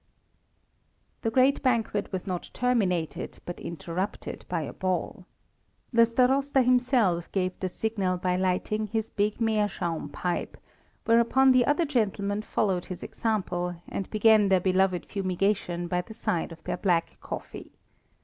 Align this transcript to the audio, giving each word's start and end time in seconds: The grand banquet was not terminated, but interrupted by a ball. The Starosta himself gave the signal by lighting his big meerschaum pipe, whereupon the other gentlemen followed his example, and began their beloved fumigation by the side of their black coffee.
The 1.21 1.29
grand 1.29 1.61
banquet 1.61 2.11
was 2.11 2.25
not 2.25 2.49
terminated, 2.55 3.37
but 3.45 3.59
interrupted 3.59 4.45
by 4.49 4.63
a 4.63 4.73
ball. 4.73 5.27
The 5.93 6.07
Starosta 6.07 6.63
himself 6.63 7.31
gave 7.31 7.59
the 7.59 7.69
signal 7.69 8.17
by 8.17 8.35
lighting 8.35 8.87
his 8.87 9.11
big 9.11 9.39
meerschaum 9.39 10.09
pipe, 10.09 10.57
whereupon 11.05 11.51
the 11.51 11.67
other 11.67 11.85
gentlemen 11.85 12.41
followed 12.41 12.85
his 12.87 13.03
example, 13.03 13.75
and 13.87 14.09
began 14.09 14.49
their 14.49 14.59
beloved 14.59 15.05
fumigation 15.05 15.87
by 15.87 16.01
the 16.01 16.15
side 16.15 16.51
of 16.51 16.63
their 16.63 16.77
black 16.77 17.19
coffee. 17.21 17.71